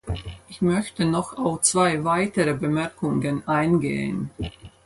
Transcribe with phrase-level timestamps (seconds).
[0.49, 4.31] Ich möchte noch auf zwei weitere Bemerkungen eingehen.